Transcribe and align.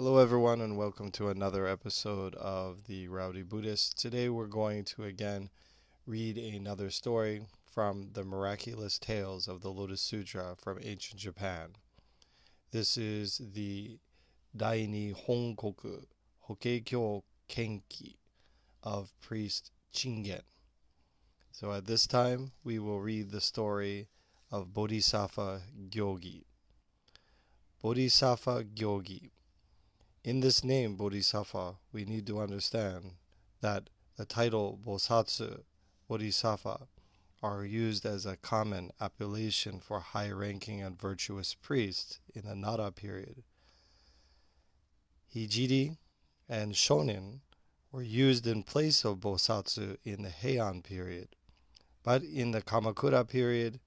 Hello, 0.00 0.18
everyone, 0.18 0.60
and 0.60 0.76
welcome 0.76 1.10
to 1.10 1.28
another 1.28 1.66
episode 1.66 2.36
of 2.36 2.84
the 2.86 3.08
Rowdy 3.08 3.42
Buddhist. 3.42 3.98
Today, 3.98 4.28
we're 4.28 4.46
going 4.46 4.84
to 4.84 5.02
again 5.02 5.50
read 6.06 6.38
another 6.38 6.88
story 6.88 7.42
from 7.68 8.10
the 8.12 8.22
miraculous 8.22 8.96
tales 8.96 9.48
of 9.48 9.60
the 9.60 9.70
Lotus 9.70 10.00
Sutra 10.00 10.54
from 10.56 10.78
ancient 10.80 11.20
Japan. 11.20 11.70
This 12.70 12.96
is 12.96 13.40
the 13.52 13.98
Daini 14.56 15.16
Honkoku 15.26 16.04
Hokkekyo 16.48 17.24
Kenki 17.48 18.18
of 18.84 19.10
priest 19.20 19.72
Chingen. 19.92 20.42
So, 21.50 21.72
at 21.72 21.86
this 21.86 22.06
time, 22.06 22.52
we 22.62 22.78
will 22.78 23.00
read 23.00 23.32
the 23.32 23.40
story 23.40 24.06
of 24.52 24.72
Bodhisattva 24.72 25.62
Gyogi. 25.90 26.44
Bodhisattva 27.82 28.62
Gyogi. 28.62 29.30
In 30.28 30.40
this 30.40 30.62
name, 30.62 30.96
Bodhisattva, 30.96 31.76
we 31.90 32.04
need 32.04 32.26
to 32.26 32.38
understand 32.38 33.12
that 33.62 33.88
the 34.18 34.26
title 34.26 34.78
Bosatsu, 34.86 35.62
Bodhisattva, 36.06 36.86
are 37.42 37.64
used 37.64 38.04
as 38.04 38.26
a 38.26 38.36
common 38.36 38.90
appellation 39.00 39.80
for 39.80 40.00
high 40.00 40.30
ranking 40.30 40.82
and 40.82 41.00
virtuous 41.00 41.54
priests 41.54 42.20
in 42.34 42.44
the 42.44 42.54
Nara 42.54 42.92
period. 42.92 43.42
Hijiri 45.34 45.96
and 46.46 46.74
Shonin 46.74 47.40
were 47.90 48.02
used 48.02 48.46
in 48.46 48.64
place 48.64 49.06
of 49.06 49.20
Bosatsu 49.20 49.96
in 50.04 50.24
the 50.24 50.28
Heian 50.28 50.84
period, 50.84 51.28
but 52.02 52.22
in 52.22 52.50
the 52.50 52.60
Kamakura 52.60 53.26
period, 53.26 53.80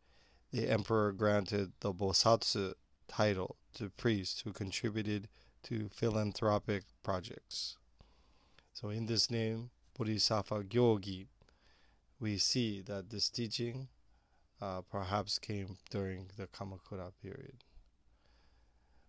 the 0.52 0.68
emperor 0.68 1.12
granted 1.12 1.74
the 1.82 1.94
Bosatsu 1.94 2.74
title 3.08 3.58
to 3.76 3.92
priests 3.92 4.42
who 4.42 4.52
contributed 4.52 5.28
to 5.64 5.90
philanthropic 5.90 6.84
projects. 7.04 7.78
So, 8.74 8.90
in 8.90 9.06
this 9.06 9.30
name, 9.30 9.70
Bodhisattva 9.98 10.64
Gyogi, 10.64 11.28
we 12.20 12.38
see 12.38 12.82
that 12.82 13.10
this 13.10 13.30
teaching 13.30 13.88
uh, 14.62 14.82
perhaps 14.82 15.40
came 15.40 15.78
during 15.90 16.30
the 16.38 16.48
Kamakura 16.48 17.12
period. 17.22 17.64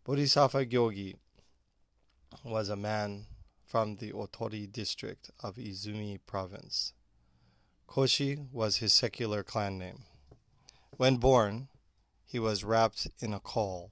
Bodhisattva 0.05 0.67
Gyogi 0.67 1.15
was 2.45 2.69
a 2.69 2.77
man 2.77 3.27
from 3.65 3.97
the 3.97 4.13
Otori 4.13 4.71
district 4.71 5.31
of 5.41 5.57
Izumi 5.57 6.19
province. 6.27 6.93
Koshi 7.89 8.51
was 8.51 8.79
his 8.79 8.93
secular 8.93 9.43
clan 9.43 9.79
name. 9.79 10.05
When 10.97 11.17
born, 11.17 11.69
he 12.25 12.39
was 12.39 12.65
wrapped 12.65 13.09
in 13.21 13.35
a 13.35 13.41
caul 13.41 13.91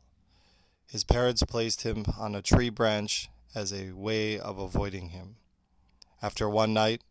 his 0.90 1.04
parents 1.04 1.44
placed 1.44 1.82
him 1.82 2.04
on 2.18 2.34
a 2.34 2.42
tree 2.42 2.68
branch 2.68 3.30
as 3.54 3.72
a 3.72 3.92
way 3.92 4.36
of 4.40 4.58
avoiding 4.58 5.10
him. 5.10 5.36
After 6.20 6.48
one 6.48 6.74
night, 6.74 7.02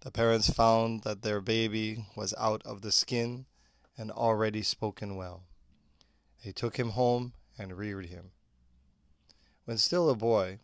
the 0.00 0.10
parents 0.10 0.50
found 0.50 1.02
that 1.04 1.22
their 1.22 1.40
baby 1.40 2.04
was 2.14 2.34
out 2.38 2.60
of 2.66 2.82
the 2.82 2.92
skin 2.92 3.46
and 3.96 4.10
already 4.10 4.62
spoken 4.62 5.16
well. 5.16 5.44
They 6.44 6.52
took 6.52 6.76
him 6.76 6.90
home 6.90 7.32
and 7.58 7.78
reared 7.78 8.06
him. 8.06 8.32
When 9.64 9.78
still 9.78 10.10
a 10.10 10.14
boy, 10.14 10.58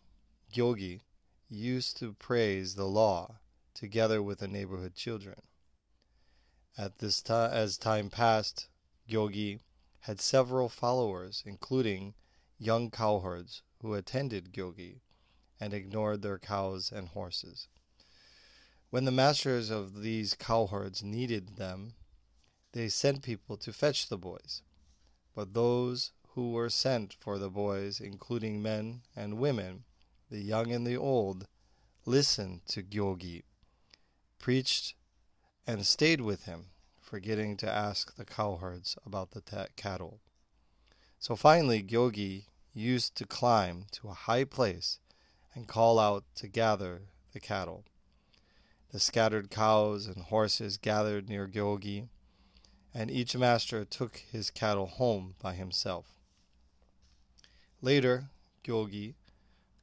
Gyogi 0.53 1.01
used 1.49 1.97
to 1.97 2.13
praise 2.13 2.75
the 2.75 2.85
law 2.85 3.39
together 3.73 4.21
with 4.21 4.39
the 4.39 4.47
neighborhood 4.47 4.93
children. 4.93 5.41
At 6.77 6.99
this 6.99 7.23
time, 7.23 7.51
as 7.51 7.79
time 7.79 8.11
passed, 8.11 8.67
Gyogi 9.09 9.61
had 10.01 10.21
several 10.21 10.69
followers, 10.69 11.41
including 11.47 12.13
young 12.59 12.91
cowherds 12.91 13.63
who 13.81 13.93
attended 13.93 14.53
Gyogi 14.53 14.99
and 15.59 15.73
ignored 15.73 16.21
their 16.21 16.37
cows 16.37 16.91
and 16.91 17.07
horses. 17.07 17.67
When 18.89 19.05
the 19.05 19.11
masters 19.11 19.69
of 19.69 20.01
these 20.01 20.33
cowherds 20.33 21.01
needed 21.01 21.55
them, 21.55 21.93
they 22.73 22.89
sent 22.89 23.23
people 23.23 23.57
to 23.57 23.73
fetch 23.73 24.07
the 24.09 24.17
boys. 24.17 24.61
But 25.33 25.53
those 25.53 26.11
who 26.33 26.51
were 26.51 26.69
sent 26.69 27.15
for 27.19 27.37
the 27.37 27.49
boys, 27.49 27.99
including 27.99 28.61
men 28.61 29.01
and 29.15 29.39
women, 29.39 29.83
the 30.29 30.39
young 30.39 30.71
and 30.71 30.85
the 30.85 30.97
old, 30.97 31.47
listened 32.05 32.65
to 32.67 32.83
Gyogi, 32.83 33.43
preached, 34.37 34.95
and 35.65 35.85
stayed 35.85 36.21
with 36.21 36.45
him, 36.45 36.65
forgetting 36.99 37.57
to 37.57 37.71
ask 37.71 38.15
the 38.15 38.25
cowherds 38.25 38.97
about 39.05 39.31
the 39.31 39.69
cattle. 39.75 40.19
So 41.19 41.35
finally, 41.35 41.83
Gyogi 41.83 42.45
used 42.73 43.15
to 43.15 43.25
climb 43.25 43.85
to 43.91 44.07
a 44.07 44.13
high 44.13 44.45
place 44.45 44.99
and 45.53 45.67
call 45.67 45.99
out 45.99 46.23
to 46.35 46.47
gather 46.47 47.01
the 47.33 47.41
cattle. 47.41 47.83
The 48.91 49.01
scattered 49.01 49.51
cows 49.51 50.07
and 50.07 50.23
horses 50.23 50.77
gathered 50.77 51.27
near 51.27 51.45
Gyogi, 51.45 52.07
and 52.93 53.11
each 53.11 53.35
master 53.35 53.83
took 53.83 54.17
his 54.31 54.49
cattle 54.49 54.87
home 54.87 55.35
by 55.41 55.53
himself. 55.55 56.15
Later, 57.81 58.29
Gyogi 58.63 59.15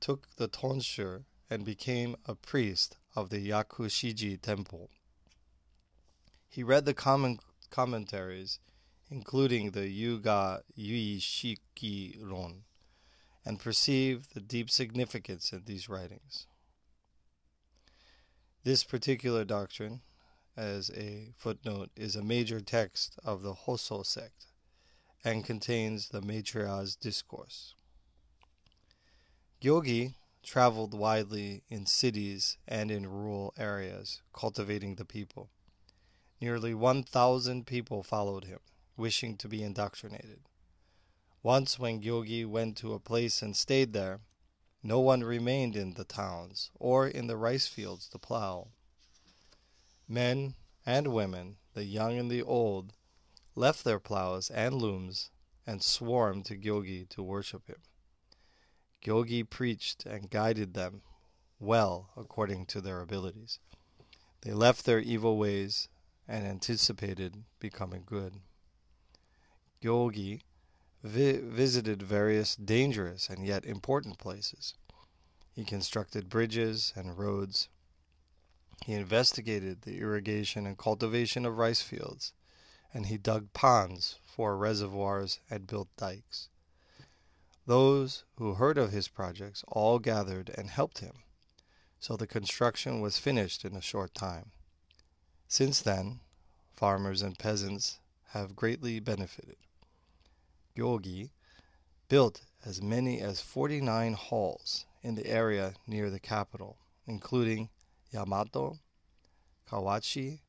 took 0.01 0.35
the 0.37 0.49
tonsure 0.49 1.25
and 1.51 1.65
became 1.65 2.17
a 2.25 2.35
priest 2.35 2.97
of 3.15 3.29
the 3.29 3.51
Yakushiji 3.51 4.41
temple. 4.41 4.91
He 6.49 6.63
read 6.63 6.87
the 6.87 6.95
commentaries, 7.71 8.59
including 9.11 9.71
the 9.71 9.89
Yuga 9.89 10.63
Yuishiki 10.77 12.19
Ron, 12.23 12.65
and 13.45 13.61
perceive 13.61 14.29
the 14.35 14.41
deep 14.41 14.69
significance 14.69 15.53
in 15.53 15.63
these 15.65 15.89
writings. 15.89 16.47
This 18.65 18.83
particular 18.83 19.45
doctrine, 19.45 20.01
as 20.57 20.91
a 20.91 21.33
footnote, 21.37 21.91
is 21.95 22.17
a 22.17 22.23
major 22.23 22.61
text 22.61 23.17
of 23.25 23.43
the 23.43 23.55
Hosso 23.55 24.05
sect 24.05 24.47
and 25.25 25.45
contains 25.45 26.09
the 26.09 26.21
Maitreya's 26.21 26.97
discourse. 26.97 27.75
Gyogi 29.61 30.15
traveled 30.43 30.95
widely 30.95 31.63
in 31.69 31.87
cities 31.87 32.59
and 32.67 32.91
in 32.91 33.07
rural 33.07 33.53
areas, 33.57 34.23
cultivating 34.33 34.97
the 34.97 35.05
people. 35.05 35.51
Nearly 36.41 36.75
1,000 36.75 37.67
people 37.67 38.03
followed 38.03 38.45
him, 38.45 38.59
wishing 38.97 39.37
to 39.37 39.49
be 39.49 39.63
indoctrinated. 39.63 40.41
Once, 41.43 41.79
when 41.79 42.01
Gyogi 42.01 42.45
went 42.45 42.77
to 42.79 42.95
a 42.95 43.01
place 43.01 43.43
and 43.43 43.57
stayed 43.57 43.93
there, 43.93 44.21
no 44.83 45.01
one 45.01 45.23
remained 45.25 45.77
in 45.77 45.95
the 45.95 46.05
towns 46.05 46.71
or 46.79 47.07
in 47.07 47.27
the 47.27 47.37
rice 47.37 47.67
fields 47.67 48.09
to 48.09 48.19
plow. 48.19 48.69
Men 50.09 50.55
and 50.85 51.09
women, 51.09 51.57
the 51.75 51.85
young 51.85 52.19
and 52.19 52.31
the 52.31 52.43
old, 52.43 52.93
left 53.55 53.85
their 53.85 53.99
plows 53.99 54.51
and 54.51 54.75
looms 54.75 55.31
and 55.67 55.83
swarmed 55.83 56.45
to 56.47 56.57
Gyogi 56.57 57.09
to 57.09 57.23
worship 57.23 57.67
him. 57.67 57.81
Gyogi 59.05 59.49
preached 59.49 60.07
and 60.07 60.31
guided 60.31 60.75
them 60.75 61.03
well 61.59 62.11
according 62.17 62.67
to 62.67 62.81
their 62.81 63.01
abilities. 63.01 63.59
They 64.43 64.53
left 64.53 64.85
their 64.85 65.01
evil 65.01 65.39
ways 65.39 65.89
and 66.29 66.47
anticipated 66.47 67.45
becoming 67.59 68.03
good. 68.05 68.35
Gyogi 69.83 70.41
vi- 71.03 71.41
visited 71.41 72.03
various 72.03 72.57
dangerous 72.57 73.29
and 73.29 73.47
yet 73.47 73.65
important 73.65 74.19
places. 74.19 74.75
He 75.53 75.65
constructed 75.65 76.29
bridges 76.29 76.93
and 76.97 77.19
roads. 77.19 77.69
He 78.85 78.93
investigated 78.93 79.83
the 79.83 79.99
irrigation 79.99 80.67
and 80.67 80.77
cultivation 80.77 81.47
of 81.47 81.57
rice 81.57 81.83
fields, 81.83 82.33
and 82.93 83.07
he 83.07 83.17
dug 83.17 83.53
ponds 83.53 84.19
for 84.25 84.57
reservoirs 84.57 85.41
and 85.51 85.67
built 85.67 85.89
dikes. 85.97 86.49
Those 87.67 88.25
who 88.37 88.55
heard 88.55 88.79
of 88.79 88.93
his 88.93 89.09
projects 89.09 89.65
all 89.67 89.99
gathered 89.99 90.51
and 90.57 90.71
helped 90.71 90.99
him, 90.99 91.25
so 91.99 92.17
the 92.17 92.27
construction 92.27 93.01
was 93.01 93.19
finished 93.19 93.65
in 93.65 93.75
a 93.75 93.81
short 93.81 94.15
time. 94.15 94.53
Since 95.49 95.81
then, 95.81 96.21
farmers 96.75 97.23
and 97.23 97.39
peasants 97.39 97.99
have 98.29 98.57
greatly 98.57 99.01
benefited. 99.01 99.57
Gyogi 100.77 101.31
built 102.09 102.43
as 102.65 102.83
many 102.83 103.21
as 103.21 103.41
49 103.41 104.13
halls 104.13 104.87
in 105.03 105.15
the 105.15 105.27
area 105.27 105.75
near 105.87 106.11
the 106.11 106.21
capital, 106.21 106.77
including 107.07 107.71
Yamato, 108.13 108.79
Kawachi, 109.69 110.41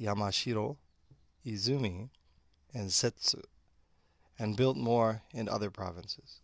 Yamashiro, 0.00 0.76
Izumi, 1.46 2.10
and 2.74 2.92
Setsu, 2.92 3.42
and 4.38 4.56
built 4.56 4.76
more 4.76 5.22
in 5.32 5.48
other 5.48 5.70
provinces. 5.70 6.40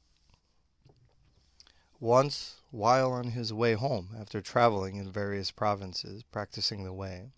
Once, 2.01 2.61
while 2.71 3.13
on 3.13 3.31
his 3.31 3.53
way 3.53 3.75
home 3.75 4.11
after 4.19 4.41
traveling 4.41 4.97
in 4.97 5.11
various 5.11 5.51
provinces 5.51 6.23
practicing 6.25 6.85
the 6.85 6.93
way, 6.93 7.31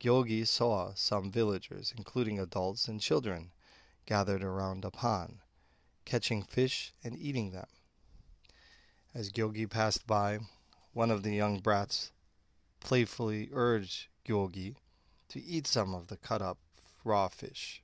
Gyogi 0.00 0.46
saw 0.46 0.94
some 0.94 1.30
villagers, 1.30 1.92
including 1.96 2.38
adults 2.38 2.86
and 2.88 3.00
children, 3.00 3.50
gathered 4.08 4.42
around 4.42 4.86
a 4.86 4.90
pond, 4.90 5.36
catching 6.06 6.42
fish 6.42 6.94
and 7.04 7.14
eating 7.18 7.50
them. 7.50 7.66
As 9.14 9.30
Gyogi 9.30 9.68
passed 9.68 10.06
by, 10.06 10.38
one 10.94 11.10
of 11.10 11.22
the 11.22 11.34
young 11.34 11.58
brats 11.58 12.10
playfully 12.80 13.50
urged 13.52 14.06
Gyogi 14.24 14.76
to 15.28 15.42
eat 15.42 15.66
some 15.66 15.94
of 15.94 16.06
the 16.06 16.16
cut 16.16 16.40
up 16.40 16.56
raw 17.04 17.28
fish. 17.28 17.82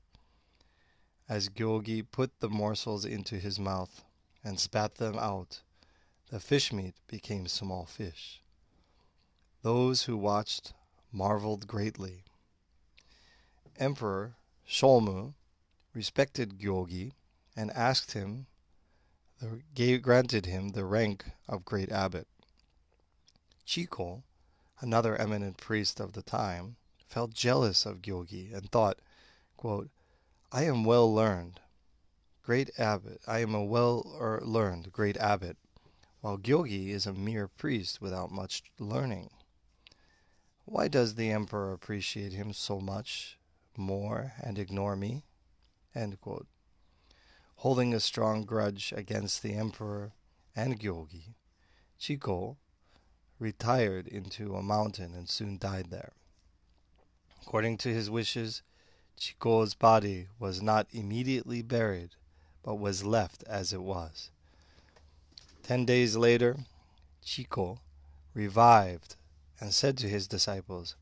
As 1.29 1.51
Gyogi 1.51 2.03
put 2.11 2.41
the 2.41 2.49
morsels 2.49 3.05
into 3.05 3.39
his 3.39 3.61
mouth 3.61 4.03
and 4.43 4.59
spat 4.59 4.95
them 4.95 5.19
out, 5.19 5.61
the 6.31 6.41
fish 6.41 6.73
meat 6.73 6.95
became 7.07 7.47
small 7.49 7.85
fish. 7.85 8.41
Those 9.61 10.05
who 10.05 10.17
watched 10.17 10.73
marveled 11.13 11.67
greatly. 11.67 12.25
Emperor 13.79 14.37
Shomu 14.67 15.35
respected 15.95 16.59
Gyogi 16.59 17.13
and 17.57 17.71
asked 17.71 18.13
him, 18.13 18.47
gave, 19.75 20.03
granted 20.03 20.47
him 20.47 20.71
the 20.71 20.85
rank 20.85 21.25
of 21.49 21.65
great 21.65 21.91
abbot. 21.93 22.27
Chiko, 23.67 24.23
another 24.81 25.17
eminent 25.17 25.57
priest 25.57 26.01
of 26.01 26.13
the 26.13 26.23
time, 26.23 26.77
felt 27.07 27.33
jealous 27.33 27.87
of 27.87 28.03
Gyogi 28.03 28.53
and 28.53 28.71
thought, 28.71 28.99
quote, 29.57 29.89
I 30.51 30.65
am 30.65 30.85
well 30.85 31.13
learned, 31.13 31.61
great 32.43 32.71
abbot. 32.79 33.21
I 33.27 33.39
am 33.41 33.55
a 33.55 33.65
well 33.65 34.17
er, 34.21 34.41
learned 34.45 34.93
great 34.93 35.17
abbot, 35.17 35.57
while 36.21 36.39
Gyogi 36.39 36.91
is 36.91 37.07
a 37.07 37.13
mere 37.13 37.49
priest 37.49 38.01
without 38.01 38.31
much 38.31 38.63
learning. 38.79 39.31
Why 40.65 40.89
does 40.89 41.15
the 41.15 41.31
emperor 41.31 41.73
appreciate 41.73 42.33
him 42.33 42.53
so 42.53 42.81
much 42.81 43.39
more 43.77 44.33
and 44.43 44.59
ignore 44.59 44.97
me? 44.97 45.25
Holding 47.57 47.95
a 47.95 48.01
strong 48.01 48.45
grudge 48.45 48.93
against 48.97 49.43
the 49.43 49.55
emperor 49.55 50.13
and 50.55 50.79
Gyogi, 50.79 51.35
Chiko 52.01 52.57
retired 53.39 54.07
into 54.07 54.57
a 54.57 54.63
mountain 54.63 55.15
and 55.15 55.29
soon 55.29 55.59
died 55.59 55.91
there. 55.91 56.13
According 57.43 57.79
to 57.79 57.93
his 57.93 58.11
wishes, 58.11 58.63
Chiko's 59.19 59.75
body 59.75 60.29
was 60.39 60.61
not 60.61 60.89
immediately 60.93 61.63
buried, 61.63 62.11
but 62.63 62.77
was 62.77 63.05
left 63.05 63.45
as 63.47 63.73
it 63.73 63.83
was. 63.83 64.31
Ten 65.63 65.85
days 65.85 66.17
later, 66.17 66.57
Chiko 67.25 67.79
revived 68.35 69.17
and 69.61 69.73
said 69.73 69.97
to 69.99 70.09
his 70.09 70.27
disciples, 70.27 70.97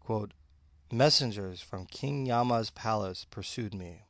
quote, 0.00 0.32
Messengers 0.90 1.60
from 1.60 1.86
King 1.86 2.26
Yama's 2.26 2.70
palace 2.70 3.26
pursued 3.30 3.74
me. 3.74 4.03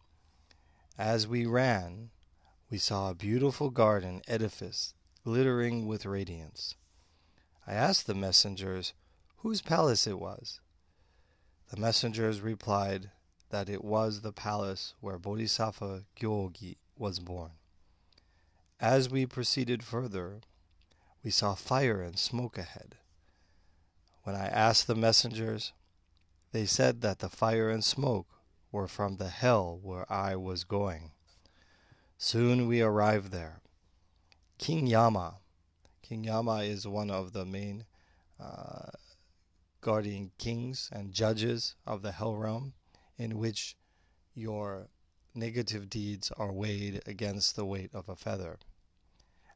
As 0.98 1.26
we 1.26 1.44
ran, 1.44 2.10
we 2.70 2.78
saw 2.78 3.10
a 3.10 3.16
beautiful 3.16 3.70
garden 3.70 4.22
edifice 4.28 4.94
glittering 5.24 5.88
with 5.88 6.06
radiance. 6.06 6.76
I 7.66 7.72
asked 7.72 8.06
the 8.06 8.14
messengers 8.14 8.92
whose 9.38 9.60
palace 9.60 10.06
it 10.06 10.20
was. 10.20 10.60
The 11.70 11.80
messengers 11.80 12.40
replied 12.40 13.10
that 13.50 13.68
it 13.68 13.82
was 13.82 14.20
the 14.20 14.32
palace 14.32 14.94
where 15.00 15.18
Bodhisattva 15.18 16.04
Gyogi 16.16 16.76
was 16.96 17.18
born. 17.18 17.52
As 18.78 19.10
we 19.10 19.26
proceeded 19.26 19.82
further, 19.82 20.42
we 21.24 21.32
saw 21.32 21.56
fire 21.56 22.02
and 22.02 22.16
smoke 22.16 22.56
ahead. 22.56 22.98
When 24.22 24.36
I 24.36 24.46
asked 24.46 24.86
the 24.86 24.94
messengers, 24.94 25.72
they 26.52 26.66
said 26.66 27.00
that 27.00 27.18
the 27.18 27.28
fire 27.28 27.68
and 27.68 27.82
smoke 27.82 28.28
were 28.74 28.88
from 28.88 29.18
the 29.18 29.28
hell 29.28 29.78
where 29.84 30.04
I 30.12 30.34
was 30.34 30.64
going. 30.64 31.12
Soon 32.18 32.66
we 32.66 32.82
arrived 32.82 33.30
there. 33.30 33.60
King 34.58 34.88
Yama, 34.88 35.36
King 36.02 36.24
Yama 36.24 36.56
is 36.64 36.84
one 36.84 37.08
of 37.08 37.32
the 37.32 37.44
main 37.44 37.84
uh, 38.40 38.90
guardian 39.80 40.32
kings 40.38 40.90
and 40.92 41.12
judges 41.12 41.76
of 41.86 42.02
the 42.02 42.10
hell 42.10 42.34
realm, 42.34 42.72
in 43.16 43.38
which 43.38 43.76
your 44.34 44.88
negative 45.36 45.88
deeds 45.88 46.32
are 46.32 46.52
weighed 46.52 47.00
against 47.06 47.54
the 47.54 47.64
weight 47.64 47.90
of 47.94 48.08
a 48.08 48.16
feather. 48.16 48.58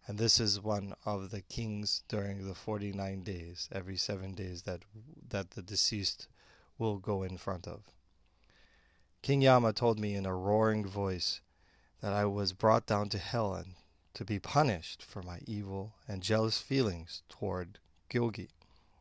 And 0.06 0.16
this 0.16 0.38
is 0.38 0.60
one 0.60 0.94
of 1.04 1.30
the 1.30 1.42
kings 1.42 2.04
during 2.06 2.46
the 2.46 2.54
49 2.54 3.24
days, 3.24 3.68
every 3.72 3.96
seven 3.96 4.34
days 4.34 4.62
that, 4.62 4.82
that 5.28 5.50
the 5.50 5.62
deceased 5.62 6.28
will 6.78 6.98
go 6.98 7.24
in 7.24 7.36
front 7.36 7.66
of. 7.66 7.82
King 9.22 9.42
Yama 9.42 9.72
told 9.72 9.98
me 9.98 10.14
in 10.14 10.26
a 10.26 10.34
roaring 10.34 10.86
voice 10.86 11.40
that 12.00 12.12
I 12.12 12.24
was 12.24 12.52
brought 12.52 12.86
down 12.86 13.08
to 13.10 13.18
hell 13.18 13.54
and 13.54 13.74
to 14.14 14.24
be 14.24 14.38
punished 14.38 15.02
for 15.02 15.22
my 15.22 15.40
evil 15.46 15.94
and 16.06 16.22
jealous 16.22 16.60
feelings 16.60 17.22
toward 17.28 17.78
Gyogi 18.10 18.48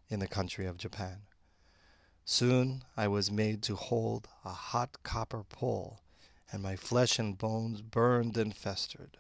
in 0.09 0.19
the 0.19 0.27
country 0.27 0.65
of 0.65 0.77
Japan. 0.77 1.21
Soon 2.25 2.83
I 2.97 3.07
was 3.07 3.31
made 3.31 3.63
to 3.63 3.75
hold 3.75 4.27
a 4.43 4.51
hot 4.51 5.01
copper 5.03 5.43
pole, 5.43 6.01
and 6.51 6.61
my 6.61 6.75
flesh 6.75 7.19
and 7.19 7.37
bones 7.37 7.81
burned 7.81 8.37
and 8.37 8.55
festered. 8.55 9.17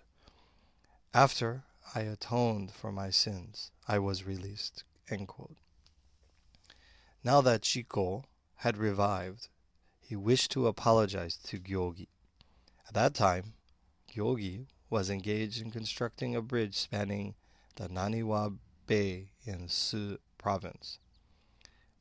After 1.13 1.63
I 1.95 2.01
atoned 2.01 2.71
for 2.71 2.91
my 2.91 3.11
sins, 3.11 3.71
I 3.87 3.99
was 3.99 4.25
released. 4.25 4.83
Now 7.23 7.41
that 7.41 7.61
Chiko 7.61 8.25
had 8.57 8.77
revived, 8.77 9.47
he 10.07 10.15
wished 10.15 10.51
to 10.51 10.67
apologize 10.67 11.35
to 11.35 11.59
Gyogi. 11.59 12.07
At 12.87 12.93
that 12.93 13.13
time, 13.13 13.55
Gyogi 14.09 14.67
was 14.89 15.09
engaged 15.09 15.61
in 15.61 15.69
constructing 15.69 16.33
a 16.33 16.41
bridge 16.41 16.77
spanning 16.77 17.35
the 17.75 17.89
Naniwa 17.89 18.57
Bay 18.85 19.31
in 19.45 19.67
Su 19.67 20.17
province. 20.37 20.99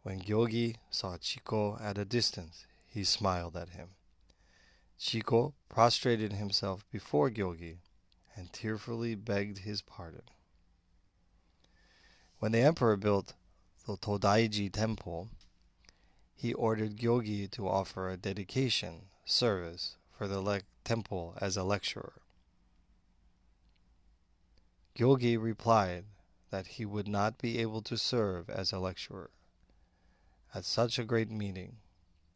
When 0.04 0.20
Gyogi 0.20 0.76
saw 0.88 1.16
Chiko 1.16 1.82
at 1.82 1.98
a 1.98 2.04
distance, 2.04 2.64
he 2.86 3.02
smiled 3.02 3.56
at 3.56 3.70
him. 3.70 3.88
Chiko 5.00 5.54
prostrated 5.68 6.34
himself 6.34 6.84
before 6.92 7.28
Gyogi 7.28 7.78
and 8.36 8.52
tearfully 8.52 9.16
begged 9.16 9.58
his 9.58 9.82
pardon. 9.82 10.22
When 12.38 12.52
the 12.52 12.60
emperor 12.60 12.96
built 12.96 13.34
the 13.84 13.96
Todaiji 13.96 14.72
temple, 14.72 15.28
he 16.36 16.52
ordered 16.52 16.96
Gyogi 16.96 17.50
to 17.50 17.66
offer 17.66 18.10
a 18.10 18.16
dedication 18.18 19.08
service 19.24 19.96
for 20.12 20.28
the 20.28 20.40
le- 20.40 20.60
temple 20.84 21.34
as 21.40 21.56
a 21.56 21.64
lecturer. 21.64 22.20
Gyogi 24.94 25.42
replied 25.42 26.04
that 26.50 26.66
he 26.66 26.84
would 26.84 27.08
not 27.08 27.38
be 27.38 27.58
able 27.58 27.80
to 27.82 27.96
serve 27.96 28.50
as 28.50 28.70
a 28.70 28.78
lecturer 28.78 29.30
at 30.54 30.64
such 30.64 30.98
a 30.98 31.04
great 31.04 31.30
meeting, 31.30 31.78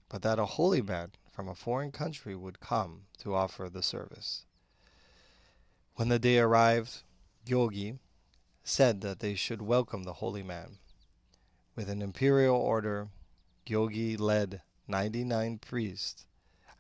but 0.09 0.23
that 0.23 0.39
a 0.39 0.47
holy 0.47 0.83
man 0.83 1.13
from 1.31 1.47
a 1.49 1.55
foreign 1.55 1.93
country 1.93 2.35
would 2.35 2.59
come 2.59 3.03
to 3.19 3.35
offer 3.35 3.69
the 3.69 3.83
service. 3.83 4.45
When 5.95 6.09
the 6.09 6.19
day 6.19 6.39
arrived, 6.39 7.03
Gyogi 7.47 7.99
said 8.65 9.03
that 9.03 9.21
they 9.21 9.35
should 9.35 9.63
welcome 9.63 10.05
the 10.05 10.15
holy 10.15 10.43
man. 10.43 10.79
With 11.77 11.89
an 11.89 12.03
imperial 12.03 12.57
order, 12.57 13.09
Gyogi 13.71 14.19
led 14.19 14.63
99 14.89 15.59
priests 15.59 16.27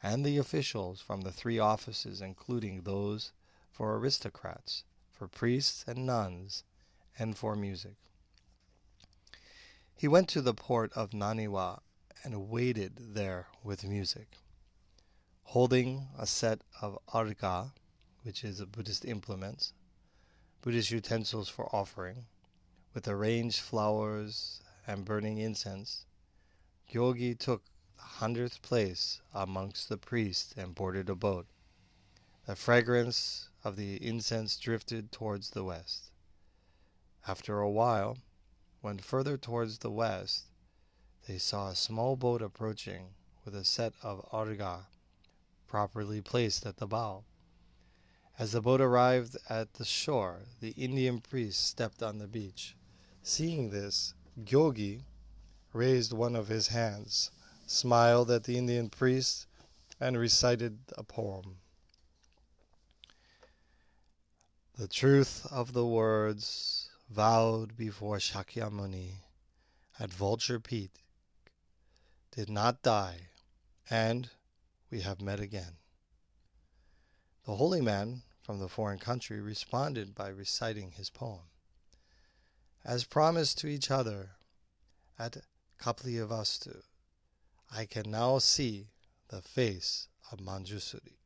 and 0.02 0.26
the 0.26 0.38
officials 0.38 1.00
from 1.00 1.20
the 1.20 1.30
three 1.30 1.56
offices, 1.56 2.20
including 2.20 2.82
those 2.82 3.30
for 3.70 3.96
aristocrats, 3.96 4.82
for 5.12 5.28
priests 5.28 5.84
and 5.86 6.04
nuns, 6.04 6.64
and 7.16 7.38
for 7.38 7.54
music. 7.54 7.94
He 9.94 10.08
went 10.08 10.28
to 10.30 10.42
the 10.42 10.52
port 10.52 10.92
of 10.94 11.10
Naniwa 11.10 11.80
and 12.24 12.50
waited 12.50 13.14
there 13.14 13.46
with 13.62 13.84
music. 13.84 14.38
Holding 15.44 16.08
a 16.18 16.26
set 16.26 16.62
of 16.82 16.98
arga, 17.06 17.72
which 18.24 18.42
is 18.42 18.58
a 18.58 18.66
Buddhist 18.66 19.04
implements, 19.04 19.74
Buddhist 20.60 20.90
utensils 20.90 21.48
for 21.48 21.72
offering, 21.72 22.26
with 22.94 23.06
arranged 23.06 23.60
flowers 23.60 24.60
and 24.88 25.04
burning 25.04 25.38
incense, 25.38 26.04
Gyogi 26.90 27.38
took 27.38 27.62
the 27.96 28.02
hundredth 28.02 28.62
place 28.62 29.20
amongst 29.32 29.88
the 29.88 29.96
priests 29.96 30.52
and 30.56 30.74
boarded 30.74 31.08
a 31.08 31.14
boat. 31.14 31.46
The 32.46 32.56
fragrance 32.56 33.48
of 33.62 33.76
the 33.76 34.04
incense 34.04 34.56
drifted 34.56 35.12
towards 35.12 35.50
the 35.50 35.62
west. 35.62 36.10
After 37.28 37.60
a 37.60 37.70
while, 37.70 38.18
when 38.80 38.98
further 38.98 39.38
towards 39.38 39.78
the 39.78 39.90
west, 39.90 40.46
they 41.28 41.38
saw 41.38 41.68
a 41.68 41.76
small 41.76 42.16
boat 42.16 42.42
approaching 42.42 43.10
with 43.44 43.54
a 43.54 43.64
set 43.64 43.92
of 44.02 44.26
arga 44.32 44.88
properly 45.68 46.20
placed 46.20 46.66
at 46.66 46.78
the 46.78 46.88
bow. 46.88 47.22
As 48.36 48.50
the 48.50 48.60
boat 48.60 48.80
arrived 48.80 49.36
at 49.48 49.74
the 49.74 49.84
shore, 49.84 50.40
the 50.58 50.70
Indian 50.70 51.20
priest 51.20 51.64
stepped 51.64 52.02
on 52.02 52.18
the 52.18 52.26
beach. 52.26 52.74
Seeing 53.22 53.70
this, 53.70 54.14
Gyogi 54.42 55.04
raised 55.72 56.12
one 56.12 56.34
of 56.34 56.48
his 56.48 56.68
hands, 56.68 57.30
smiled 57.66 58.30
at 58.30 58.44
the 58.44 58.58
Indian 58.58 58.88
priest, 58.88 59.46
and 60.00 60.18
recited 60.18 60.78
a 60.96 61.02
poem. 61.04 61.56
The 64.76 64.88
truth 64.88 65.46
of 65.50 65.72
the 65.72 65.86
words 65.86 66.88
vowed 67.10 67.76
before 67.76 68.16
Shakyamuni 68.18 69.16
at 69.98 70.10
Vulture 70.10 70.60
Peak 70.60 70.92
did 72.30 72.48
not 72.48 72.82
die, 72.82 73.28
and 73.90 74.30
we 74.90 75.00
have 75.02 75.20
met 75.20 75.40
again. 75.40 75.76
The 77.44 77.56
holy 77.56 77.80
man 77.80 78.22
from 78.42 78.58
the 78.58 78.68
foreign 78.68 78.98
country 78.98 79.40
responded 79.40 80.14
by 80.14 80.28
reciting 80.28 80.92
his 80.92 81.10
poem. 81.10 81.50
As 82.84 83.04
promised 83.04 83.58
to 83.58 83.66
each 83.66 83.90
other 83.90 84.30
at 85.18 85.36
Kapilavastu, 85.80 86.82
I 87.70 87.86
can 87.86 88.10
now 88.10 88.38
see 88.38 88.88
the 89.28 89.40
face 89.40 90.08
of 90.30 90.38
Manjusri. 90.38 91.16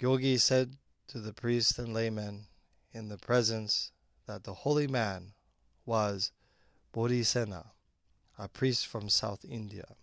Gyogi 0.00 0.40
said 0.40 0.76
to 1.06 1.20
the 1.20 1.32
priests 1.32 1.78
and 1.78 1.94
laymen 1.94 2.48
in 2.92 3.08
the 3.08 3.16
presence 3.16 3.92
that 4.26 4.42
the 4.42 4.54
holy 4.54 4.88
man 4.88 5.34
was 5.84 6.32
Bodhisena, 6.92 7.66
a 8.38 8.48
priest 8.48 8.86
from 8.86 9.08
South 9.08 9.44
India. 9.48 9.94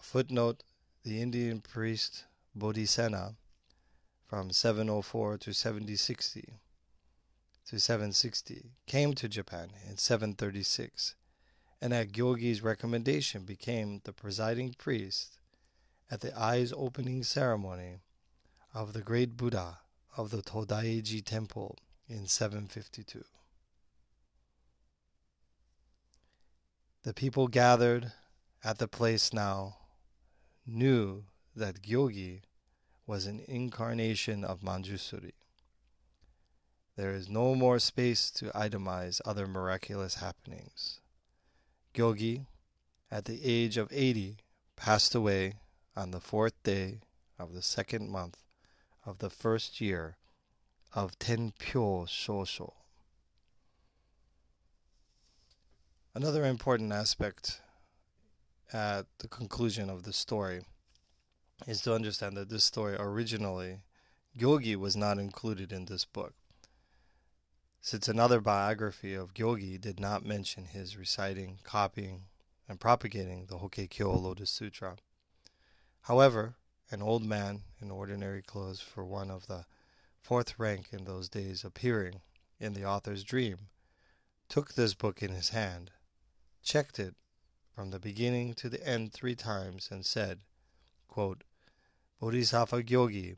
A 0.00 0.02
footnote 0.02 0.62
the 1.02 1.20
Indian 1.20 1.60
priest 1.60 2.24
Bodhisena 2.58 3.36
from 4.26 4.50
704 4.50 5.38
to 5.38 5.52
760 5.52 6.54
to 7.66 7.80
760 7.80 8.70
came 8.86 9.12
to 9.14 9.28
Japan 9.28 9.70
in 9.88 9.96
736 9.96 11.14
and 11.80 11.92
at 11.92 12.12
Gyogi's 12.12 12.62
recommendation 12.62 13.44
became 13.44 14.00
the 14.04 14.12
presiding 14.12 14.74
priest 14.78 15.38
at 16.10 16.20
the 16.20 16.38
eyes 16.38 16.72
opening 16.76 17.22
ceremony 17.22 18.00
of 18.72 18.92
the 18.92 19.02
great 19.02 19.36
Buddha 19.36 19.78
of 20.16 20.30
the 20.30 20.42
Todaiji 20.42 21.24
temple 21.24 21.76
in 22.08 22.26
752. 22.26 23.24
The 27.02 27.14
people 27.14 27.48
gathered 27.48 28.12
at 28.64 28.78
the 28.78 28.88
place 28.88 29.32
now 29.32 29.76
knew 30.66 31.24
that 31.54 31.82
Gyogi 31.82 32.42
was 33.06 33.26
an 33.26 33.40
incarnation 33.46 34.44
of 34.44 34.60
Manjusri. 34.60 35.32
There 36.96 37.12
is 37.12 37.28
no 37.28 37.54
more 37.54 37.78
space 37.78 38.30
to 38.32 38.46
itemize 38.46 39.20
other 39.26 39.46
miraculous 39.46 40.14
happenings. 40.14 41.00
Gyogi, 41.94 42.46
at 43.10 43.26
the 43.26 43.40
age 43.44 43.76
of 43.76 43.92
80, 43.92 44.38
passed 44.76 45.14
away 45.14 45.56
on 45.94 46.10
the 46.10 46.20
fourth 46.20 46.54
day 46.62 47.00
of 47.38 47.52
the 47.52 47.60
second 47.60 48.10
month 48.10 48.38
of 49.04 49.18
the 49.18 49.28
first 49.28 49.78
year 49.78 50.16
of 50.94 51.18
Tenpyo 51.18 52.06
Shoho. 52.06 52.72
Another 56.14 56.46
important 56.46 56.92
aspect 56.92 57.60
at 58.72 59.04
the 59.18 59.28
conclusion 59.28 59.90
of 59.90 60.04
the 60.04 60.14
story 60.14 60.62
is 61.66 61.82
to 61.82 61.94
understand 61.94 62.38
that 62.38 62.48
this 62.48 62.64
story 62.64 62.96
originally, 62.98 63.82
Gyogi 64.38 64.76
was 64.76 64.96
not 64.96 65.18
included 65.18 65.72
in 65.72 65.84
this 65.84 66.06
book. 66.06 66.32
Since 67.86 68.08
another 68.08 68.40
biography 68.40 69.14
of 69.14 69.32
Gyogi 69.32 69.80
did 69.80 70.00
not 70.00 70.26
mention 70.26 70.64
his 70.64 70.96
reciting, 70.96 71.60
copying, 71.62 72.24
and 72.68 72.80
propagating 72.80 73.46
the 73.46 73.58
Hokkekyo 73.58 74.20
Lotus 74.20 74.50
Sutra. 74.50 74.96
However, 76.00 76.56
an 76.90 77.00
old 77.00 77.24
man 77.24 77.62
in 77.80 77.92
ordinary 77.92 78.42
clothes 78.42 78.80
for 78.80 79.04
one 79.04 79.30
of 79.30 79.46
the 79.46 79.66
fourth 80.20 80.58
rank 80.58 80.88
in 80.90 81.04
those 81.04 81.28
days 81.28 81.62
appearing 81.62 82.22
in 82.58 82.72
the 82.72 82.84
author's 82.84 83.22
dream, 83.22 83.68
took 84.48 84.74
this 84.74 84.94
book 84.94 85.22
in 85.22 85.30
his 85.30 85.50
hand, 85.50 85.92
checked 86.64 86.98
it 86.98 87.14
from 87.72 87.92
the 87.92 88.00
beginning 88.00 88.54
to 88.54 88.68
the 88.68 88.84
end 88.84 89.12
three 89.12 89.36
times, 89.36 89.90
and 89.92 90.04
said, 90.04 90.40
quote, 91.06 91.44
Bodhisattva 92.18 92.82
Gyogi 92.82 93.36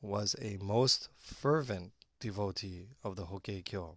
was 0.00 0.34
a 0.40 0.56
most 0.56 1.10
fervent 1.18 1.92
devotee 2.24 2.88
of 3.02 3.16
the 3.16 3.26
Hokkekyo. 3.26 3.96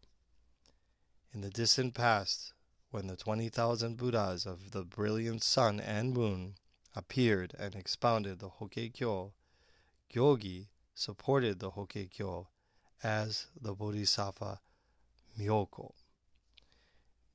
In 1.34 1.40
the 1.40 1.50
distant 1.50 1.94
past, 1.94 2.52
when 2.92 3.08
the 3.08 3.16
20,000 3.16 3.96
Buddhas 3.96 4.46
of 4.46 4.72
the 4.72 4.84
brilliant 4.84 5.44
sun 5.44 5.80
and 5.80 6.14
moon 6.14 6.56
appeared 6.94 7.56
and 7.58 7.74
expounded 7.74 8.40
the 8.40 8.50
Hokkekyo, 8.50 9.32
Gyogi 10.14 10.68
supported 10.94 11.60
the 11.60 11.72
Hokkekyo 11.72 12.48
as 13.02 13.48
the 13.56 13.74
Bodhisattva 13.74 14.60
Myoko. 15.40 15.94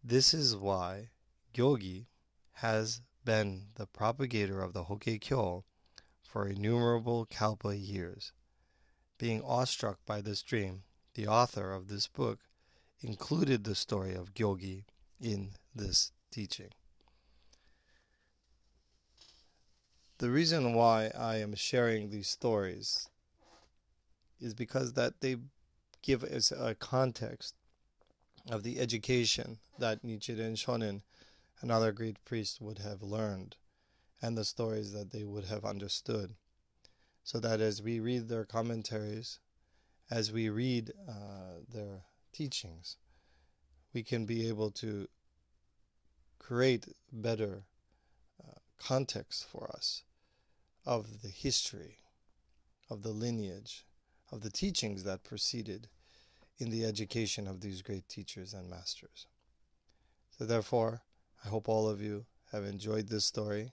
This 0.05 0.35
is 0.35 0.55
why 0.55 1.09
Gyogi 1.55 2.05
has 2.57 3.01
been 3.25 3.69
the 3.77 3.87
propagator 3.87 4.61
of 4.61 4.75
the 4.75 4.85
Hokkekyo 4.85 5.65
for 6.23 6.47
innumerable 6.47 7.25
kalpa 7.25 7.75
years. 7.75 8.33
Being 9.23 9.43
awestruck 9.45 10.01
by 10.05 10.21
this 10.21 10.43
dream, 10.43 10.83
the 11.15 11.29
author 11.29 11.73
of 11.73 11.87
this 11.87 12.09
book 12.09 12.41
included 13.01 13.63
the 13.63 13.77
story 13.77 14.17
of 14.17 14.35
Gyogi 14.35 14.83
in 15.21 15.51
this 15.73 16.11
teaching. 16.33 16.71
the 20.19 20.29
reason 20.29 20.75
why 20.75 21.13
I 21.17 21.37
am 21.37 21.55
sharing 21.55 22.11
these 22.11 22.27
stories 22.27 23.09
is 24.41 24.55
because 24.55 24.95
that 24.95 25.21
they 25.21 25.37
give 26.03 26.25
us 26.25 26.51
a 26.51 26.75
context 26.75 27.55
of 28.51 28.65
the 28.65 28.81
education 28.81 29.61
that 29.79 30.03
Nichiren 30.03 30.57
Shonin 30.57 31.03
and 31.61 31.71
other 31.71 31.93
great 31.93 32.25
priests 32.25 32.61
would 32.61 32.79
have 32.79 33.03
learned 33.03 33.55
and 34.21 34.37
the 34.37 34.45
stories 34.45 34.93
that 34.93 35.13
they 35.13 35.23
would 35.23 35.45
have 35.45 35.65
understood. 35.65 36.35
So 37.25 37.39
that 37.41 37.61
as 37.61 37.81
we 37.81 38.01
read 38.01 38.29
their 38.29 38.45
commentaries, 38.45 39.39
as 40.11 40.33
we 40.33 40.49
read 40.49 40.93
uh, 41.09 41.61
their 41.73 42.03
teachings, 42.33 42.97
we 43.93 44.03
can 44.03 44.27
be 44.27 44.49
able 44.49 44.71
to 44.71 45.09
create 46.39 46.89
better 47.13 47.65
uh, 48.43 48.59
context 48.79 49.47
for 49.47 49.71
us 49.75 50.03
of 50.85 51.23
the 51.23 51.29
history, 51.29 51.99
of 52.91 53.03
the 53.03 53.11
lineage, 53.11 53.87
of 54.33 54.41
the 54.41 54.51
teachings 54.51 55.05
that 55.05 55.23
preceded 55.23 55.89
in 56.59 56.71
the 56.71 56.85
education 56.85 57.47
of 57.47 57.61
these 57.61 57.83
great 57.83 58.09
teachers 58.09 58.53
and 58.53 58.69
masters. 58.69 59.27
So, 60.37 60.45
therefore, 60.45 61.03
I 61.45 61.49
hope 61.49 61.69
all 61.69 61.89
of 61.89 62.01
you 62.01 62.27
have 62.51 62.65
enjoyed 62.65 63.09
this 63.09 63.25
story 63.25 63.73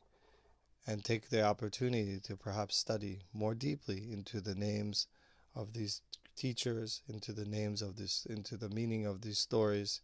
and 0.90 1.06
take 1.06 1.30
the 1.30 1.44
opportunity 1.44 2.20
to 2.20 2.36
perhaps 2.36 2.76
study 2.76 3.20
more 3.32 3.54
deeply 3.54 4.12
into 4.12 4.42
the 4.42 4.56
names 4.56 5.06
of 5.54 5.74
these 5.74 6.02
teachers, 6.36 7.04
into 7.08 7.32
the 7.32 7.46
names 7.46 7.84
of 7.84 7.96
this, 7.96 8.26
into 8.28 8.58
the 8.58 8.70
meaning 8.70 9.06
of 9.06 9.22
these 9.22 9.38
stories, 9.38 10.02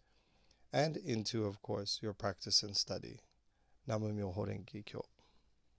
and 0.72 0.96
into, 0.96 1.46
of 1.46 1.60
course, 1.64 1.98
your 2.04 2.14
practice 2.14 2.62
and 2.62 2.78
study. 2.78 3.20
Namu 3.88 4.14
Myoho 4.14 4.86
Kyo. 4.86 5.04